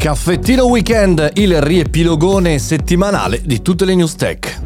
[0.00, 4.58] Caffettino Weekend, il riepilogone settimanale di tutte le news tech.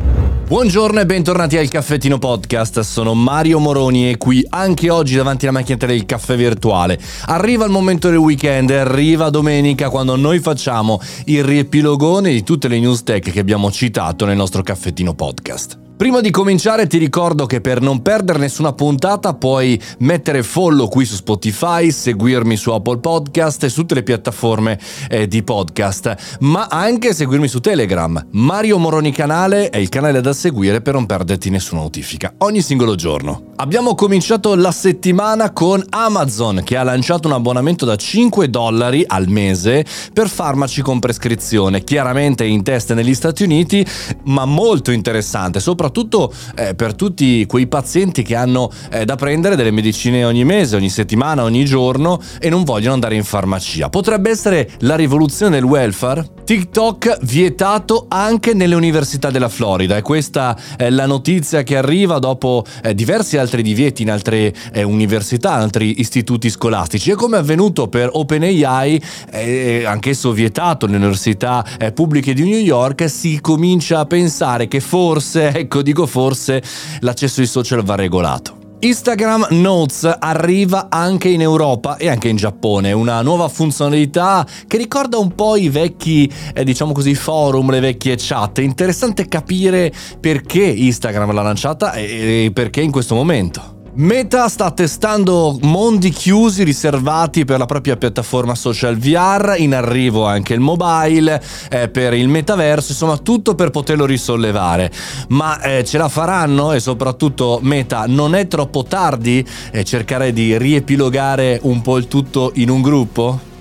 [0.47, 5.59] Buongiorno e bentornati al Caffettino Podcast, sono Mario Moroni e qui anche oggi davanti alla
[5.59, 7.01] macchinetta del caffè virtuale.
[7.27, 12.79] Arriva il momento del weekend, arriva domenica quando noi facciamo il riepilogone di tutte le
[12.79, 15.84] news tech che abbiamo citato nel nostro Caffettino Podcast.
[15.97, 21.05] Prima di cominciare ti ricordo che per non perdere nessuna puntata puoi mettere follow qui
[21.05, 24.77] su Spotify, seguirmi su Apple Podcast e su tutte le piattaforme
[25.09, 28.27] eh, di podcast, ma anche seguirmi su Telegram.
[28.33, 32.97] Mario Moroni Canale è il canale da seguire per non perderti nessuna notifica ogni singolo
[32.97, 33.53] giorno.
[33.57, 39.29] Abbiamo cominciato la settimana con Amazon che ha lanciato un abbonamento da 5 dollari al
[39.29, 43.87] mese per farmaci con prescrizione, chiaramente in testa negli Stati Uniti,
[44.25, 49.55] ma molto interessante, soprattutto soprattutto eh, per tutti quei pazienti che hanno eh, da prendere
[49.57, 53.91] delle medicine ogni mese, ogni settimana, ogni giorno e non vogliono andare in farmacia.
[53.91, 56.27] Potrebbe essere la rivoluzione del welfare?
[56.45, 62.65] TikTok vietato anche nelle università della Florida e questa è la notizia che arriva dopo
[62.83, 67.89] eh, diversi altri divieti in altre eh, università, altri istituti scolastici e come è avvenuto
[67.89, 74.07] per OpenAI, eh, anch'esso vietato nelle università eh, pubbliche di New York, si comincia a
[74.07, 76.63] pensare che forse, ecco dico forse,
[77.01, 78.63] l'accesso ai social va regolato.
[78.85, 85.17] Instagram Notes arriva anche in Europa e anche in Giappone, una nuova funzionalità che ricorda
[85.17, 88.59] un po' i vecchi, eh, diciamo così, forum, le vecchie chat.
[88.59, 93.74] Interessante capire perché Instagram l'ha lanciata e perché in questo momento.
[93.97, 100.53] Meta sta testando mondi chiusi riservati per la propria piattaforma social VR, in arrivo anche
[100.53, 104.91] il mobile, eh, per il metaverso, insomma tutto per poterlo risollevare.
[105.29, 110.59] Ma eh, ce la faranno e soprattutto Meta non è troppo tardi eh, cercare di
[110.59, 113.54] riepilogare un po' il tutto in un gruppo?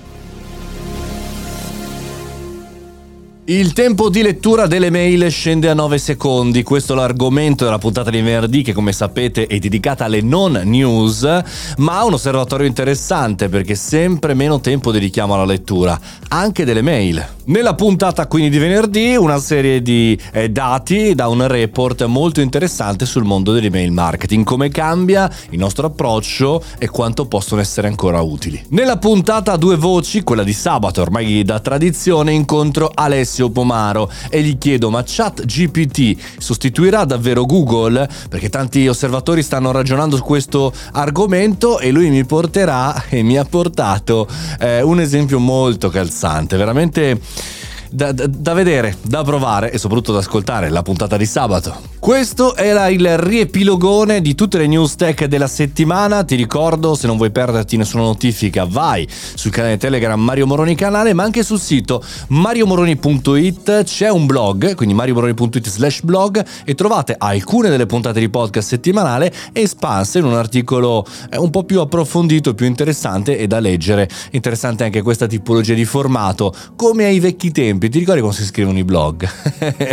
[3.45, 8.09] Il tempo di lettura delle mail scende a 9 secondi, questo è l'argomento della puntata
[8.09, 11.23] di venerdì che come sapete è dedicata alle non news,
[11.75, 17.31] ma ha un osservatorio interessante perché sempre meno tempo dedichiamo alla lettura, anche delle mail.
[17.45, 23.06] Nella puntata quindi di venerdì una serie di eh, dati da un report molto interessante
[23.06, 28.63] sul mondo dell'email marketing, come cambia il nostro approccio e quanto possono essere ancora utili.
[28.69, 34.11] Nella puntata a due voci, quella di sabato ormai da tradizione, incontro Alessio Alessio Pomaro
[34.29, 38.07] e gli chiedo ma chat GPT sostituirà davvero Google?
[38.29, 43.45] Perché tanti osservatori stanno ragionando su questo argomento e lui mi porterà e mi ha
[43.45, 44.27] portato
[44.59, 47.19] eh, un esempio molto calzante, veramente
[47.94, 51.92] da, da, da, vedere, da provare e soprattutto da ascoltare la puntata di sabato.
[52.00, 56.24] Questo era il riepilogone di tutte le news tech della settimana.
[56.24, 61.14] Ti ricordo, se non vuoi perderti nessuna notifica, vai sul canale Telegram Mario Moroni Canale,
[61.14, 67.70] ma anche sul sito mariomoroni.it c'è un blog, quindi mariomoroni.it slash blog e trovate alcune
[67.70, 72.66] delle puntate di podcast settimanale espanse in un articolo eh, un po' più approfondito, più
[72.66, 74.10] interessante e da leggere.
[74.31, 78.45] Interessante anche questa tipologia di formato, come ai vecchi tempi tempi, ti ricordi quando si
[78.45, 79.27] scrivono i blog?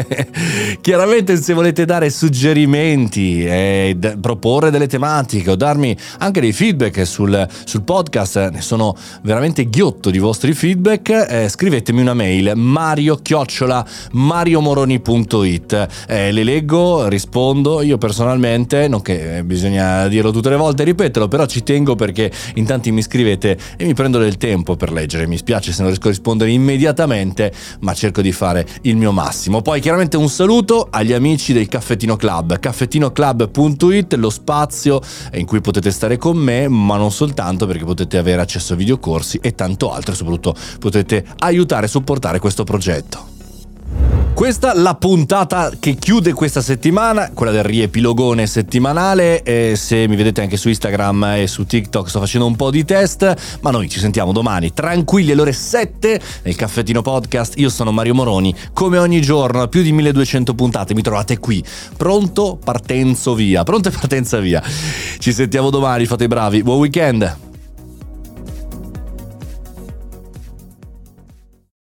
[0.80, 7.06] Chiaramente se volete dare suggerimenti, eh, d- proporre delle tematiche o darmi anche dei feedback
[7.06, 13.16] sul, sul podcast, ne sono veramente ghiotto di vostri feedback, eh, scrivetemi una mail mario
[13.16, 13.86] chiocciola
[16.06, 21.46] eh, le leggo, rispondo, io personalmente, non che bisogna dirlo tutte le volte, ripeterlo, però
[21.46, 25.36] ci tengo perché in tanti mi scrivete e mi prendo del tempo per leggere, mi
[25.36, 29.62] spiace se non riesco a rispondere immediatamente, ma cerco di fare il mio massimo.
[29.62, 35.00] Poi chiaramente un saluto agli amici del Caffettino Club, caffettinoclub.it, lo spazio
[35.34, 39.38] in cui potete stare con me, ma non soltanto perché potete avere accesso a videocorsi
[39.42, 43.29] e tanto altro, soprattutto potete aiutare e supportare questo progetto.
[44.40, 49.42] Questa la puntata che chiude questa settimana, quella del riepilogone settimanale.
[49.42, 52.86] E se mi vedete anche su Instagram e su TikTok sto facendo un po' di
[52.86, 57.58] test, ma noi ci sentiamo domani tranquilli alle ore 7 nel caffettino podcast.
[57.58, 61.62] Io sono Mario Moroni, come ogni giorno, più di 1200 puntate, mi trovate qui,
[61.98, 64.62] pronto, partenzo via, pronto partenza via.
[65.18, 67.49] Ci sentiamo domani, fate i bravi, buon weekend!